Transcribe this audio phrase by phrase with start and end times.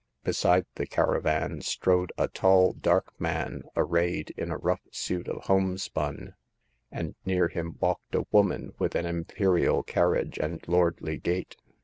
[0.23, 6.33] Beside the caravan strode a tall dark man arrayed in a rough suit of homespun,
[6.91, 11.55] and near him walked a woman with an imperial car riage and lordly gait.